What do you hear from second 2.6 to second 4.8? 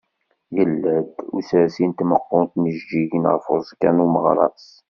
yijeǧǧigen ɣef uẓekka n umeɣras.